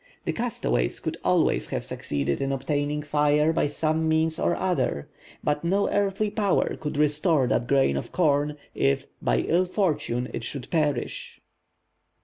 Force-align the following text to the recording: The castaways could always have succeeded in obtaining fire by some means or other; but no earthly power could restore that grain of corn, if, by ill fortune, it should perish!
The 0.25 0.33
castaways 0.33 0.99
could 0.99 1.17
always 1.23 1.67
have 1.67 1.85
succeeded 1.85 2.41
in 2.41 2.51
obtaining 2.51 3.03
fire 3.03 3.53
by 3.53 3.67
some 3.67 4.09
means 4.09 4.39
or 4.39 4.55
other; 4.55 5.07
but 5.43 5.63
no 5.63 5.87
earthly 5.91 6.31
power 6.31 6.75
could 6.75 6.97
restore 6.97 7.45
that 7.45 7.67
grain 7.67 7.95
of 7.95 8.11
corn, 8.11 8.57
if, 8.73 9.05
by 9.21 9.41
ill 9.41 9.65
fortune, 9.65 10.27
it 10.33 10.43
should 10.43 10.71
perish! 10.71 11.39